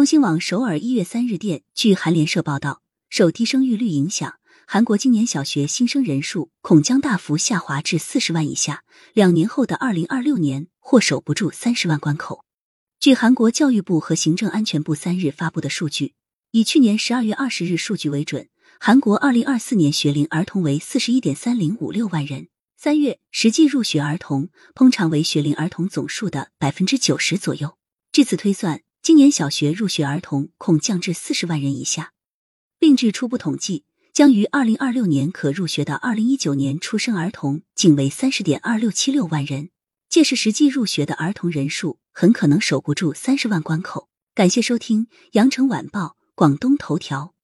[0.00, 8.82] 中新网首尔一月三日电，据韩联社报道，受低生育率影响，韩国今年小学新生人数恐将大幅下滑至四十万以下，
[9.12, 12.46] 两年后的二零二六年或守不住三十万关口。
[12.98, 16.14] 据韩国教育部和行政安全部三日发布的数据，
[16.52, 18.48] 以去年十二月二十日数据为准，
[18.78, 22.48] 韩国二零二四年学龄儿童为四十一点三零五六万人。
[22.78, 27.76] 三月实际入学儿童通常为学龄儿童总数的百分之九十左右。
[28.12, 32.12] 据此推算，今年小学入学儿童恐降至四十万人以下。
[32.78, 39.70] 另据初步统计，将于二零二六年可入学的二零一九年出生儿童仅为三十点二六七六万人，
[40.10, 44.08] 届时实际入学的儿童人数很可能守不住三十万关口。
[44.34, 47.34] 感谢收听羊城晚报广东头条。